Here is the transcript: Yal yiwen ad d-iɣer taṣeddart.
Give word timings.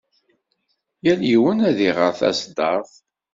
Yal 1.05 1.21
yiwen 1.31 1.57
ad 1.69 1.73
d-iɣer 1.77 2.11
taṣeddart. 2.19 2.91